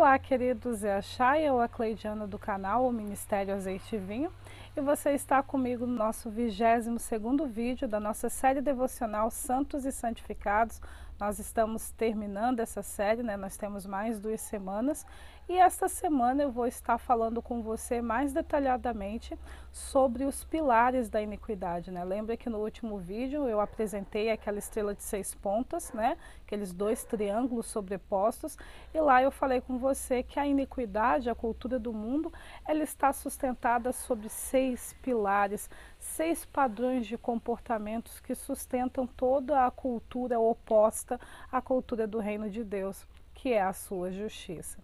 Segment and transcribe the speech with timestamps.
[0.00, 4.32] Olá, queridos, é a Chay, ou a Cleidiana do canal, o Ministério Azeite e Vinho,
[4.76, 10.80] e você está comigo no nosso 22º vídeo da nossa série devocional Santos e Santificados.
[11.18, 13.36] Nós estamos terminando essa série, né?
[13.36, 15.04] Nós temos mais duas semanas
[15.50, 19.36] e esta semana eu vou estar falando com você mais detalhadamente
[19.72, 21.90] sobre os pilares da iniquidade.
[21.90, 22.04] Né?
[22.04, 26.16] Lembra que no último vídeo eu apresentei aquela estrela de seis pontas, né?
[26.46, 28.56] aqueles dois triângulos sobrepostos,
[28.94, 32.32] e lá eu falei com você que a iniquidade, a cultura do mundo,
[32.64, 34.59] ela está sustentada sobre seis
[35.02, 42.48] pilares, seis padrões de comportamentos que sustentam toda a cultura oposta à cultura do reino
[42.50, 44.78] de Deus, que é a sua justiça.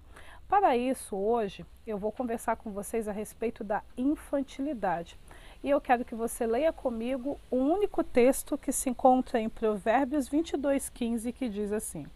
[0.49, 5.19] Para isso, hoje, eu vou conversar com vocês a respeito da infantilidade.
[5.63, 10.29] E eu quero que você leia comigo o único texto que se encontra em Provérbios
[10.29, 12.07] 22:15, que diz assim: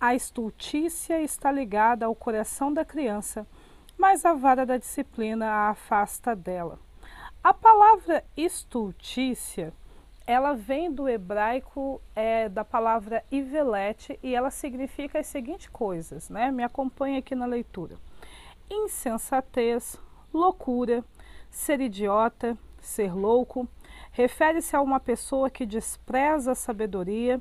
[0.00, 3.46] A estultícia está ligada ao coração da criança,
[3.96, 6.78] mas a vara da disciplina a afasta dela.
[7.42, 9.72] A palavra estultícia
[10.26, 16.50] ela vem do hebraico é, da palavra ivelete e ela significa as seguintes coisas, né?
[16.50, 17.96] Me acompanha aqui na leitura.
[18.70, 19.98] Insensatez,
[20.32, 21.04] loucura,
[21.50, 23.68] ser idiota, ser louco,
[24.12, 27.40] refere-se a uma pessoa que despreza a sabedoria,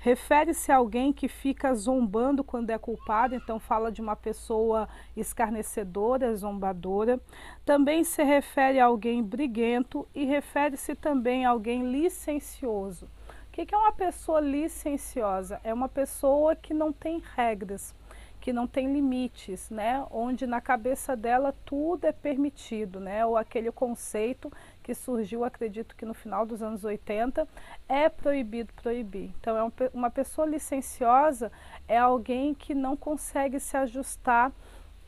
[0.00, 6.34] refere-se a alguém que fica zombando quando é culpado, então fala de uma pessoa escarnecedora,
[6.34, 7.20] zombadora.
[7.66, 13.06] Também se refere a alguém briguento e refere-se também a alguém licencioso.
[13.48, 15.60] O que é uma pessoa licenciosa?
[15.62, 17.94] É uma pessoa que não tem regras,
[18.40, 20.04] que não tem limites, né?
[20.10, 23.24] Onde na cabeça dela tudo é permitido, né?
[23.26, 24.50] Ou aquele conceito
[24.82, 27.46] que surgiu, acredito que no final dos anos 80,
[27.88, 29.32] é proibido proibir.
[29.38, 31.52] Então, é uma pessoa licenciosa
[31.86, 34.52] é alguém que não consegue se ajustar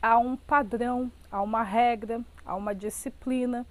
[0.01, 3.65] a um padrão, a uma regra, a uma disciplina.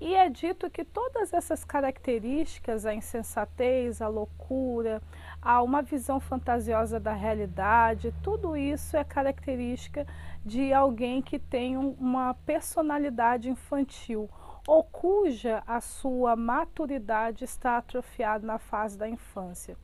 [0.00, 5.02] E é dito que todas essas características, a insensatez, a loucura,
[5.40, 10.06] a uma visão fantasiosa da realidade, tudo isso é característica
[10.44, 14.28] de alguém que tem uma personalidade infantil
[14.66, 19.76] ou cuja a sua maturidade está atrofiada na fase da infância.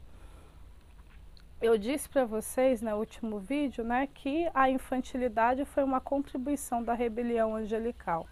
[1.62, 6.92] Eu disse para vocês no último vídeo né, que a infantilidade foi uma contribuição da
[6.92, 8.26] rebelião angelical.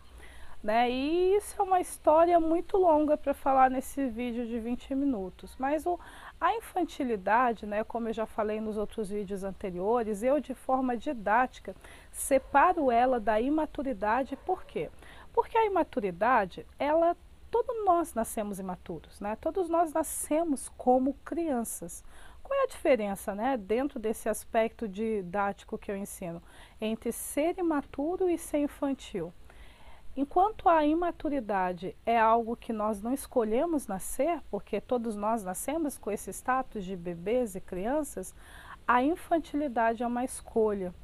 [0.62, 0.88] Né?
[0.88, 5.56] E isso é uma história muito longa para falar nesse vídeo de 20 minutos.
[5.58, 5.98] Mas o,
[6.40, 11.74] a infantilidade, né, como eu já falei nos outros vídeos anteriores, eu de forma didática
[12.12, 14.88] separo ela da imaturidade, por quê?
[15.32, 17.16] Porque a imaturidade, ela,
[17.50, 19.36] todos nós nascemos imaturos, né?
[19.40, 22.04] Todos nós nascemos como crianças.
[22.42, 26.42] Qual é a diferença, né, dentro desse aspecto didático que eu ensino,
[26.80, 29.32] entre ser imaturo e ser infantil?
[30.14, 36.10] Enquanto a imaturidade é algo que nós não escolhemos nascer, porque todos nós nascemos com
[36.10, 38.34] esse status de bebês e crianças,
[38.86, 40.94] a infantilidade é uma escolha.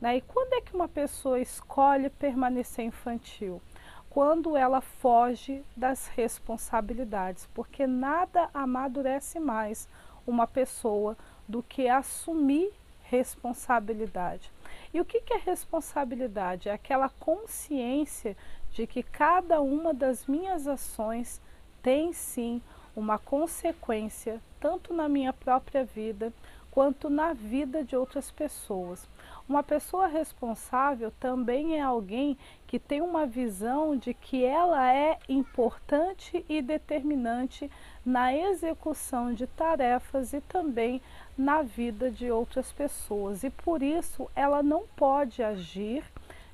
[0.00, 0.16] Né?
[0.16, 3.60] E quando é que uma pessoa escolhe permanecer infantil?
[4.08, 9.86] Quando ela foge das responsabilidades, porque nada amadurece mais
[10.26, 14.50] uma pessoa do que assumir responsabilidade.
[14.94, 16.68] E o que, é responsabilidade?
[16.68, 18.36] É aquela consciência
[18.70, 21.42] de que cada uma das minhas ações
[21.82, 22.62] tem sim
[22.94, 26.32] uma consequência, tanto na minha própria vida
[26.74, 29.08] quanto na vida de outras pessoas.
[29.48, 32.36] Uma pessoa responsável também é alguém
[32.66, 37.70] que tem uma visão de que ela é importante e determinante
[38.04, 41.00] na execução de tarefas e também
[41.38, 46.02] na vida de outras pessoas e por isso ela não pode agir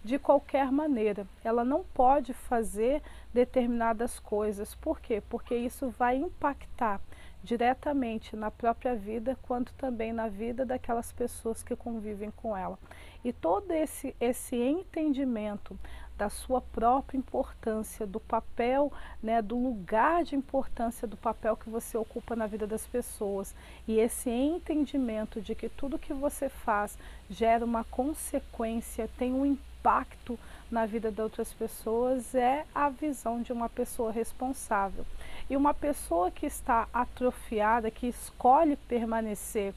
[0.05, 1.27] de qualquer maneira.
[1.43, 3.03] Ela não pode fazer
[3.33, 4.75] determinadas coisas.
[4.75, 5.23] Por quê?
[5.31, 7.01] Porque isso vai impactar
[7.43, 12.79] diretamente na própria vida, quanto também na vida daquelas pessoas que convivem com ela.
[13.25, 15.79] E todo esse, esse entendimento
[16.17, 18.93] da sua própria importância, do papel,
[19.23, 23.55] né, do lugar de importância do papel que você ocupa na vida das pessoas.
[23.89, 26.99] E esse entendimento de que tudo que você faz
[27.31, 29.70] gera uma consequência, tem um impacto
[30.71, 35.05] na vida de outras pessoas, é a visão de uma pessoa responsável.
[35.49, 39.75] E uma pessoa que está atrofiada, que escolhe permanecer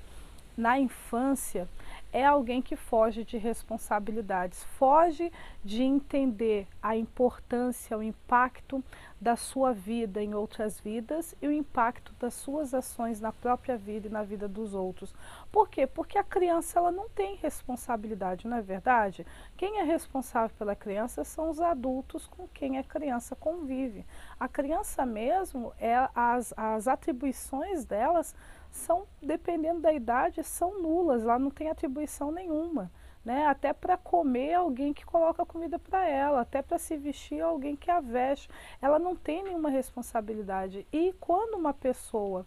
[0.55, 1.67] na infância
[2.13, 5.31] é alguém que foge de responsabilidades, foge
[5.63, 8.83] de entender a importância, o impacto
[9.19, 14.07] da sua vida em outras vidas e o impacto das suas ações na própria vida
[14.07, 15.15] e na vida dos outros.
[15.51, 15.87] Por quê?
[15.87, 19.25] Porque a criança ela não tem responsabilidade, não é verdade?
[19.57, 24.05] Quem é responsável pela criança são os adultos com quem a criança convive.
[24.39, 28.35] A criança mesmo, é as, as atribuições delas
[28.73, 32.91] são, dependendo da idade, são nulas, lá não tem atribuição nenhuma.
[33.23, 33.45] Né?
[33.45, 37.89] Até para comer alguém que coloca comida para ela, até para se vestir alguém que
[37.89, 38.49] a veste.
[38.81, 40.85] Ela não tem nenhuma responsabilidade.
[40.91, 42.45] E quando uma pessoa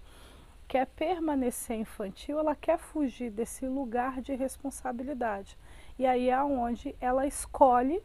[0.69, 5.56] quer permanecer infantil, ela quer fugir desse lugar de responsabilidade.
[5.96, 8.02] E aí é onde ela escolhe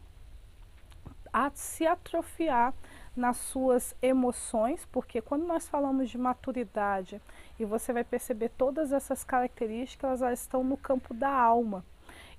[1.32, 2.72] a se atrofiar
[3.14, 7.20] nas suas emoções, porque quando nós falamos de maturidade,
[7.58, 11.84] e você vai perceber todas essas características, elas estão no campo da alma.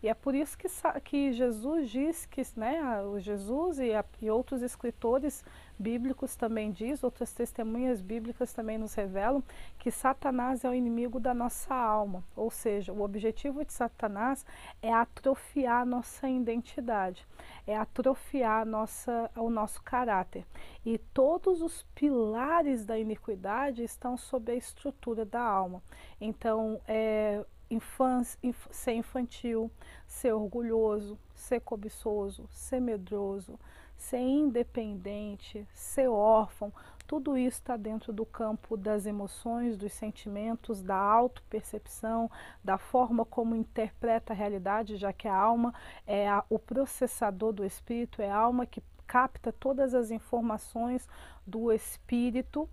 [0.02, 0.68] E é por isso que,
[1.02, 5.44] que Jesus diz que, né, o Jesus e, a, e outros escritores
[5.78, 9.44] bíblicos também diz, outras testemunhas bíblicas também nos revelam
[9.78, 12.24] que Satanás é o inimigo da nossa alma.
[12.36, 14.46] Ou seja, o objetivo de Satanás
[14.81, 17.28] é atrofiar a nossa identidade,
[17.66, 20.46] é atrofiar nossa, o nosso caráter.
[20.86, 25.81] E todos os pilares da iniquidade estão sob a estrutura da alma.
[26.20, 29.72] Então, é, infância, inf ser infantil,
[30.06, 33.60] ser orgulhoso, ser cobiçoso, ser medroso,
[34.03, 36.73] ser independente, ser órfão,
[37.07, 42.29] tudo isso está dentro do campo das emoções, dos sentimentos, da autopercepção,
[42.63, 45.73] da forma como interpreta a realidade, já que a alma
[46.05, 51.07] é a, o processador do espírito, é a alma que capta todas as informações
[51.45, 52.69] do espírito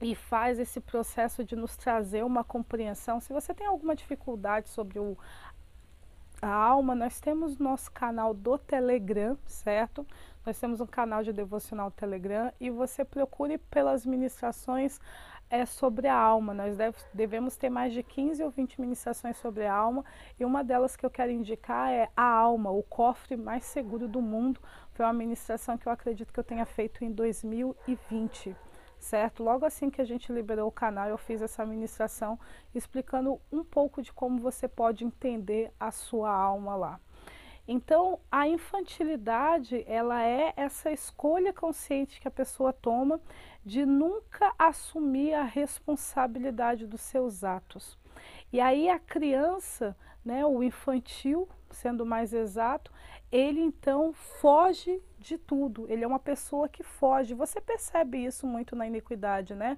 [0.00, 3.18] e faz esse processo de nos trazer uma compreensão.
[3.18, 5.16] Se você tem alguma dificuldade sobre o,
[6.40, 10.06] a alma, nós temos nosso canal do Telegram, certo?
[10.44, 15.00] Nós temos um canal de devocional Telegram e você procure pelas ministrações
[15.48, 16.52] é, sobre a alma.
[16.52, 20.04] Nós deve, devemos ter mais de 15 ou 20 ministrações sobre a alma
[20.38, 24.20] e uma delas que eu quero indicar é A Alma, o cofre mais seguro do
[24.20, 24.60] mundo.
[24.92, 28.54] Foi uma ministração que eu acredito que eu tenha feito em 2020
[29.06, 29.42] certo?
[29.42, 32.38] Logo assim que a gente liberou o canal, eu fiz essa ministração
[32.74, 37.00] explicando um pouco de como você pode entender a sua alma lá.
[37.68, 43.20] Então, a infantilidade, ela é essa escolha consciente que a pessoa toma
[43.64, 47.98] de nunca assumir a responsabilidade dos seus atos.
[48.52, 52.92] E aí a criança, né, o infantil, sendo mais exato,
[53.30, 55.86] ele então foge de tudo.
[55.88, 57.34] Ele é uma pessoa que foge.
[57.34, 59.76] Você percebe isso muito na iniquidade, né?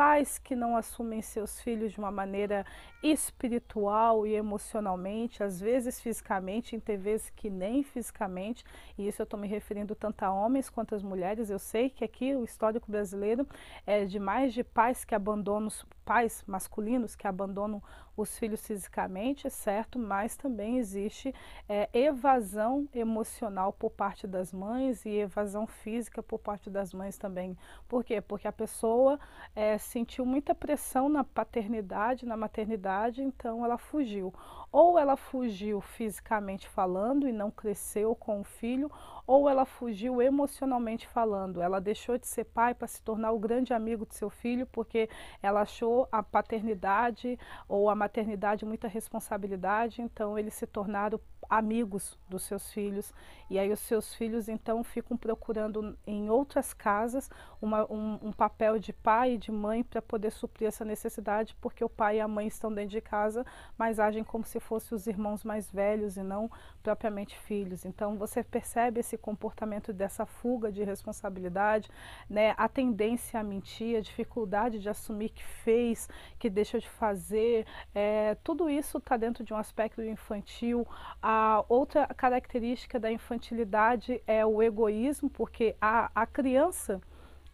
[0.00, 2.64] Pais que não assumem seus filhos de uma maneira
[3.02, 8.64] espiritual e emocionalmente, às vezes fisicamente, em vezes que nem fisicamente,
[8.96, 11.50] e isso eu estou me referindo tanto a homens quanto às mulheres.
[11.50, 13.46] Eu sei que aqui o histórico brasileiro
[13.86, 15.68] é de mais de pais que abandonam,
[16.02, 17.82] pais masculinos que abandonam
[18.16, 19.98] os filhos fisicamente, certo?
[19.98, 21.34] Mas também existe
[21.68, 27.56] é, evasão emocional por parte das mães e evasão física por parte das mães também.
[27.88, 28.20] Por quê?
[28.20, 29.18] Porque a pessoa
[29.54, 34.32] é, sentiu muita pressão na paternidade, na maternidade, então ela fugiu.
[34.70, 38.88] Ou ela fugiu fisicamente falando e não cresceu com o filho,
[39.30, 41.62] ou ela fugiu emocionalmente falando.
[41.62, 45.08] Ela deixou de ser pai para se tornar o grande amigo de seu filho porque
[45.40, 52.42] ela achou a paternidade ou a maternidade muita responsabilidade, então eles se tornaram amigos dos
[52.44, 53.12] seus filhos.
[53.48, 57.28] E aí os seus filhos então ficam procurando em outras casas
[57.60, 61.84] uma, um, um, papel de pai e de mãe para poder suprir essa necessidade porque
[61.84, 63.44] o pai e a mãe estão dentro de casa
[63.76, 66.48] mas agem como se fossem os irmãos mais velhos e não
[66.82, 67.84] propriamente filhos.
[67.84, 71.88] Então você percebe esse comportamento dessa fuga de responsabilidade
[72.28, 76.08] né a tendência a mentir a dificuldade de assumir que fez
[76.38, 80.86] que deixou de fazer é, tudo isso está dentro de um aspecto infantil
[81.20, 87.00] a a outra característica da infantilidade é o egoísmo, porque a, a criança,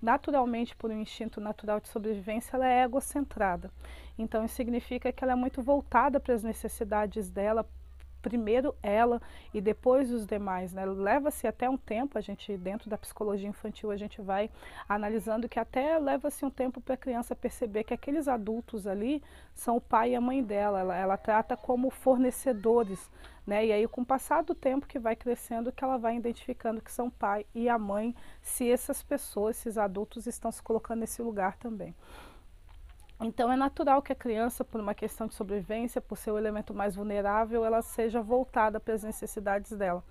[0.02, 3.70] naturalmente, por um instinto natural de sobrevivência, ela é egocentrada.
[4.18, 7.68] Então, isso significa que ela é muito voltada para as necessidades dela,
[8.26, 9.23] primeiro ela
[9.54, 10.73] e depois os demais.
[10.73, 10.85] Né?
[10.85, 14.50] Leva-se até um tempo, a gente, dentro da psicologia infantil, a gente vai
[14.88, 19.23] analisando que até leva-se um tempo para a criança perceber que aqueles adultos ali
[19.54, 20.80] são o pai e a mãe dela.
[20.80, 23.09] Ela, ela trata como fornecedores.
[23.47, 23.66] Né?
[23.66, 26.90] E aí, com o passar do tempo que vai crescendo, que ela vai identificando que
[26.90, 31.56] são pai e a mãe, se essas pessoas, esses adultos, estão se colocando nesse lugar
[31.59, 31.95] também.
[33.20, 36.75] Então é natural que a criança, por uma questão de sobrevivência, por ser o elemento
[36.75, 40.04] mais vulnerável, ela seja voltada para as necessidades dela.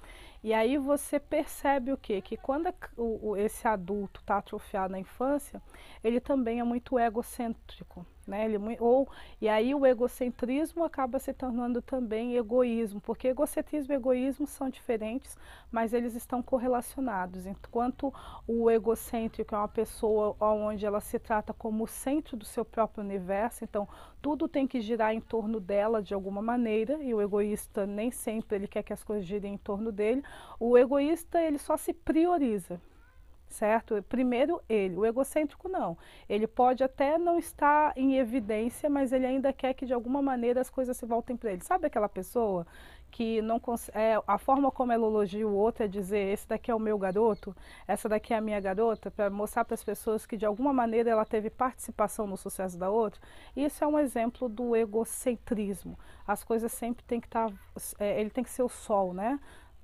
[0.45, 2.21] E aí você percebe o quê?
[2.21, 5.59] Que quando o, esse adulto está atrofiado na infância,
[6.03, 8.05] ele também é muito egocêntrico.
[8.27, 8.45] Né?
[8.45, 9.07] Ele, ou,
[9.39, 15.37] e aí o egocentrismo acaba se tornando também egoísmo, porque egocentrismo e egoísmo são diferentes,
[15.71, 17.45] mas eles estão correlacionados.
[17.45, 18.13] Enquanto
[18.47, 23.03] o egocêntrico é uma pessoa onde ela se trata como o centro do seu próprio
[23.03, 23.87] universo, então
[24.21, 28.55] tudo tem que girar em torno dela de alguma maneira, e o egoísta nem sempre
[28.55, 30.23] ele quer que as coisas girem em torno dele.
[30.59, 32.79] O egoísta ele só se prioriza
[33.47, 34.01] certo?
[34.03, 35.97] Primeiro ele, o egocêntrico não.
[36.27, 40.61] Ele pode até não estar em evidência, mas ele ainda quer que de alguma maneira
[40.61, 41.63] as coisas se voltem para ele.
[41.63, 42.67] Sabe aquela pessoa
[43.11, 43.61] que não
[43.93, 46.97] é, a forma como ela elogia o outro é dizer esse daqui é o meu
[46.97, 47.55] garoto,
[47.87, 51.11] essa daqui é a minha garota, para mostrar para as pessoas que de alguma maneira
[51.11, 53.21] ela teve participação no sucesso da outra.
[53.55, 55.97] Isso é um exemplo do egocentrismo.
[56.27, 57.55] As coisas sempre tem que estar, tá,
[57.99, 59.39] é, ele tem que ser o sol, né?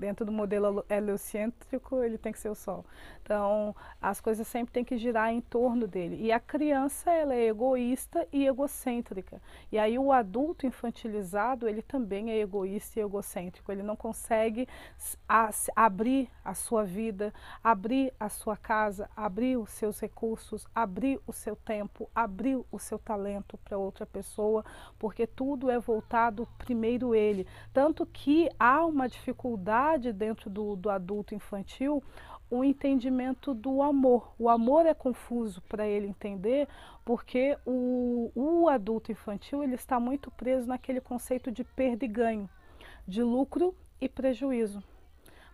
[0.00, 2.86] Dentro do modelo heliocêntrico, ele tem que ser o Sol.
[3.22, 6.16] Então, as coisas sempre têm que girar em torno dele.
[6.20, 9.42] E a criança, ela é egoísta e egocêntrica.
[9.70, 13.70] E aí o adulto infantilizado, ele também é egoísta e egocêntrico.
[13.70, 14.66] Ele não consegue
[15.76, 21.54] abrir a sua vida, abrir a sua casa, abrir os seus recursos, abrir o seu
[21.54, 24.64] tempo, abrir o seu talento para outra pessoa,
[24.98, 27.46] porque tudo é voltado primeiro ele.
[27.70, 32.02] Tanto que há uma dificuldade dentro do, do adulto infantil
[32.50, 34.34] o entendimento do amor.
[34.38, 36.66] O amor é confuso para ele entender,
[37.04, 42.50] porque o, o adulto infantil ele está muito preso naquele conceito de perda e ganho,
[43.06, 44.82] de lucro e prejuízo.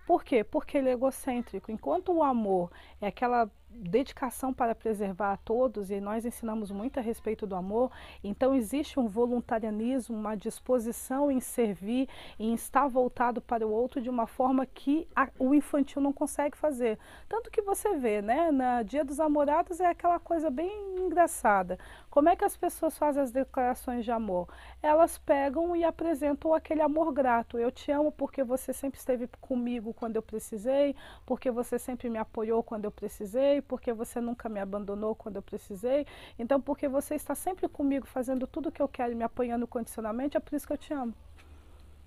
[0.06, 0.42] Por quê?
[0.42, 1.70] Porque ele é egocêntrico.
[1.70, 7.02] Enquanto o amor é aquela dedicação para preservar a todos, e nós ensinamos muito a
[7.02, 7.90] respeito do amor,
[8.22, 14.10] então existe um voluntarianismo, uma disposição em servir, em estar voltado para o outro de
[14.10, 16.98] uma forma que a, o infantil não consegue fazer.
[17.28, 21.78] Tanto que você vê, né, na Dia dos Namorados é aquela coisa bem engraçada.
[22.10, 24.48] Como é que as pessoas fazem as declarações de amor?
[24.82, 27.58] Elas pegam e apresentam aquele amor grato.
[27.58, 32.18] Eu te amo porque você sempre esteve comigo quando eu precisei, porque você sempre me
[32.18, 36.06] apoiou quando eu precisei, porque você nunca me abandonou quando eu precisei.
[36.38, 40.36] Então, porque você está sempre comigo, fazendo tudo o que eu quero, me apoiando condicionalmente,
[40.36, 41.14] é por isso que eu te amo.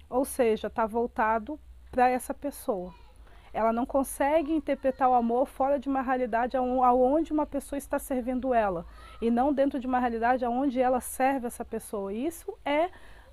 [0.10, 1.60] Ou seja, está voltado
[1.92, 2.94] para essa pessoa.
[3.54, 8.54] Ela não consegue interpretar o amor fora de uma realidade aonde uma pessoa está servindo
[8.54, 8.86] ela
[9.22, 12.14] e não dentro de uma realidade aonde ela serve essa pessoa.
[12.14, 12.90] Isso é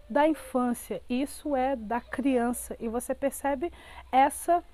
[0.08, 3.70] da infância, isso é da criança e você percebe
[4.10, 4.64] essa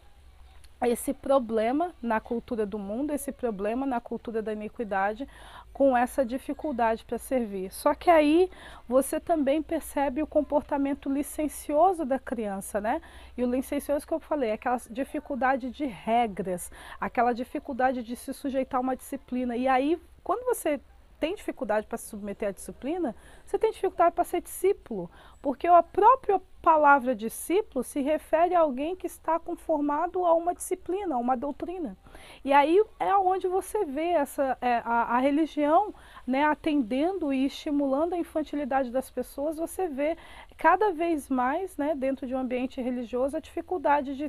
[0.89, 5.29] esse problema na cultura do mundo, esse problema na cultura da iniquidade,
[5.73, 7.73] com essa dificuldade para servir.
[7.73, 8.51] Só que aí
[8.89, 13.01] você também percebe o comportamento licencioso da criança, né?
[13.37, 16.71] E o licencioso que eu falei, aquela dificuldade de regras,
[17.01, 19.57] aquela dificuldade de se sujeitar a uma disciplina.
[19.57, 20.81] E aí, quando você
[21.23, 23.15] tem dificuldade para se submeter à disciplina,
[23.45, 25.09] você tem dificuldade para ser discípulo,
[25.41, 31.15] porque a própria palavra discípulo se refere a alguém que está conformado a uma disciplina,
[31.15, 31.97] a uma doutrina.
[32.45, 35.95] E aí é onde você vê essa, é, a, a, religião
[36.27, 40.17] né, atendendo e estimulando a infantilidade das pessoas, você vê
[40.57, 44.29] cada vez mais, né, dentro de um ambiente religioso, a dificuldade de,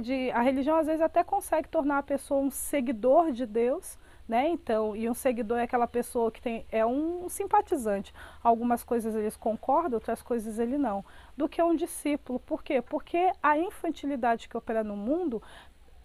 [0.00, 0.30] de.
[0.30, 3.98] A religião às vezes até consegue tornar a pessoa um seguidor de Deus,
[4.32, 4.48] né?
[4.48, 8.14] Então, e um seguidor é aquela pessoa que tem é um simpatizante.
[8.42, 11.04] Algumas coisas eles concordam, outras coisas ele não.
[11.36, 12.40] Do que um discípulo.
[12.40, 12.80] Por quê?
[12.80, 15.42] Porque a infantilidade que opera no mundo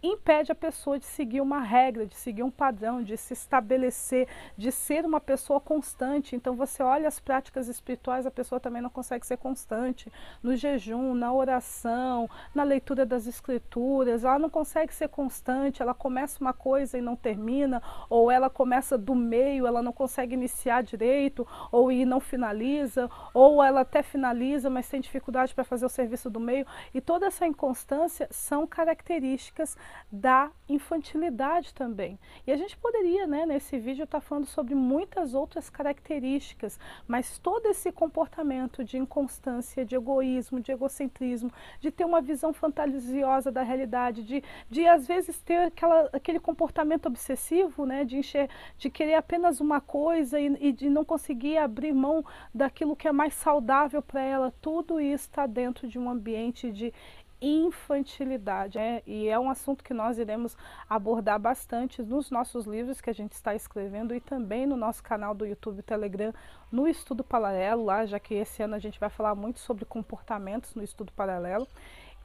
[0.01, 4.71] impede a pessoa de seguir uma regra, de seguir um padrão, de se estabelecer, de
[4.71, 6.35] ser uma pessoa constante.
[6.35, 10.11] Então você olha as práticas espirituais, a pessoa também não consegue ser constante
[10.43, 16.39] no jejum, na oração, na leitura das escrituras, ela não consegue ser constante, ela começa
[16.39, 21.47] uma coisa e não termina, ou ela começa do meio, ela não consegue iniciar direito,
[21.71, 26.29] ou e não finaliza, ou ela até finaliza, mas tem dificuldade para fazer o serviço
[26.29, 26.65] do meio.
[26.93, 29.77] E toda essa inconstância são características
[30.11, 32.17] da infantilidade também.
[32.45, 37.37] E a gente poderia, né, nesse vídeo, estar tá falando sobre muitas outras características, mas
[37.37, 43.63] todo esse comportamento de inconstância, de egoísmo, de egocentrismo, de ter uma visão fantasiosa da
[43.63, 49.15] realidade, de, de às vezes ter aquela, aquele comportamento obsessivo, né, de, encher, de querer
[49.15, 54.01] apenas uma coisa e, e de não conseguir abrir mão daquilo que é mais saudável
[54.01, 56.93] para ela, tudo isso está dentro de um ambiente de
[57.41, 58.77] infantilidade.
[58.77, 60.57] É, e é um assunto que nós iremos
[60.89, 65.33] abordar bastante nos nossos livros que a gente está escrevendo e também no nosso canal
[65.33, 66.33] do YouTube Telegram,
[66.71, 70.75] no Estudo Paralelo, lá, já que esse ano a gente vai falar muito sobre comportamentos
[70.75, 71.67] no Estudo Paralelo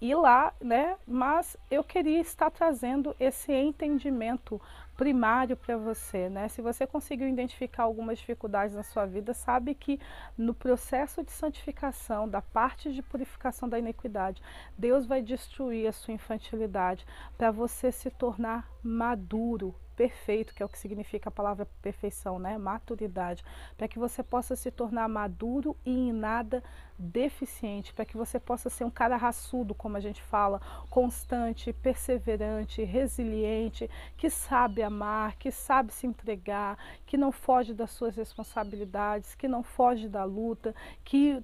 [0.02, 0.96] ir lá, né?
[1.06, 4.60] Mas eu queria estar trazendo esse entendimento
[4.96, 6.48] primário para você, né?
[6.48, 10.00] Se você conseguiu identificar algumas dificuldades na sua vida, sabe que
[10.36, 14.42] no processo de santificação, da parte de purificação da iniquidade,
[14.76, 17.06] Deus vai destruir a sua infantilidade
[17.38, 22.58] para você se tornar maduro, perfeito, que é o que significa a palavra perfeição, né?
[22.58, 23.44] Maturidade,
[23.76, 26.62] para que você possa se tornar maduro e em nada
[27.02, 32.84] deficiente, para que você possa ser um cara raçudo, como a gente fala, constante, perseverante,
[32.84, 39.48] resiliente, que sabe amar, que sabe se entregar, que não foge das suas responsabilidades, que
[39.48, 41.42] não foge da luta, que,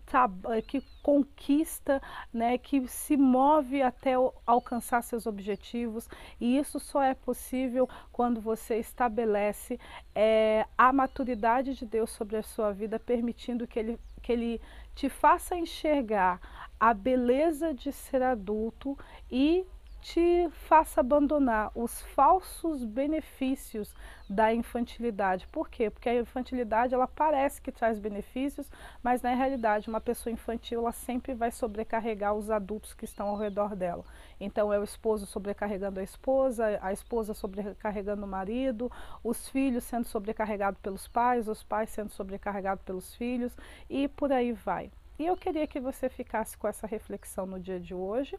[0.66, 2.00] que conquista,
[2.32, 4.12] né, que se move até
[4.46, 6.08] alcançar seus objetivos.
[6.40, 9.78] E isso só é possível quando você estabelece
[10.14, 14.60] é, a maturidade de Deus sobre a sua vida, permitindo que Ele, que ele
[14.98, 16.40] te faça enxergar
[16.80, 18.98] a beleza de ser adulto
[19.30, 19.64] e
[20.08, 23.94] te faça abandonar os falsos benefícios
[24.28, 25.46] da infantilidade.
[25.48, 25.90] Por quê?
[25.90, 28.70] Porque a infantilidade ela parece que traz benefícios,
[29.02, 33.36] mas na realidade uma pessoa infantil ela sempre vai sobrecarregar os adultos que estão ao
[33.36, 34.02] redor dela.
[34.40, 38.90] Então é o esposo sobrecarregando a esposa, a esposa sobrecarregando o marido,
[39.22, 43.54] os filhos sendo sobrecarregados pelos pais, os pais sendo sobrecarregados pelos filhos
[43.90, 44.90] e por aí vai.
[45.18, 48.38] E eu queria que você ficasse com essa reflexão no dia de hoje.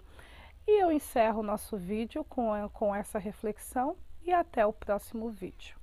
[0.72, 5.79] E eu encerro o nosso vídeo com, com essa reflexão e até o próximo vídeo.